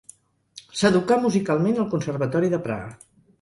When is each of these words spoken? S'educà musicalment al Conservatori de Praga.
S'educà 0.79 1.17
musicalment 1.25 1.77
al 1.83 1.87
Conservatori 1.93 2.51
de 2.57 2.63
Praga. 2.65 2.91